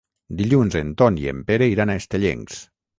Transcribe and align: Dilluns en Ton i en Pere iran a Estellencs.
Dilluns 0.39 0.77
en 0.79 0.89
Ton 1.03 1.21
i 1.27 1.31
en 1.35 1.45
Pere 1.53 1.71
iran 1.77 1.95
a 1.99 2.03
Estellencs. 2.05 2.63